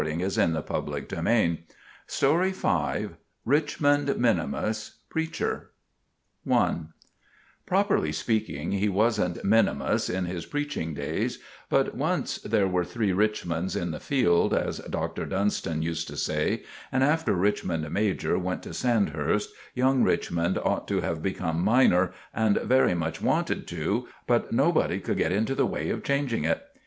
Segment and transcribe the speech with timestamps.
[0.03, 0.53] Which was done.
[0.55, 1.55] *RICHMOND MINIMUS,
[2.09, 2.33] PREACHER* *No.
[2.33, 2.39] V*
[3.53, 5.69] *RICHMOND MINIMUS, PREACHER*
[6.51, 6.75] *I*
[7.67, 11.37] Properly speaking he wasn't 'minimus' in his preaching days;
[11.69, 15.27] but once there were three Richmonds in the field, as Dr.
[15.27, 21.01] Dunstan used to say, and after Richmond major went to Sandhurst, young Richmond ought to
[21.01, 25.91] have become 'minor,' and very much wanted to, but nobody could get into the way
[25.91, 26.65] of changing it.